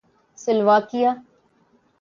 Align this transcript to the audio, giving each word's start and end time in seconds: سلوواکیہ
سلوواکیہ 0.37 1.09